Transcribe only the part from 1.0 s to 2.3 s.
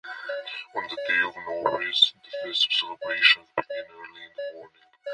day of Nauryz, the